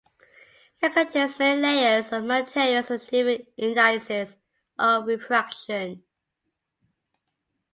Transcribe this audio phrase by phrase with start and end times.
[0.81, 4.39] It contains many layers of materials with different indices
[4.79, 6.01] of refraction.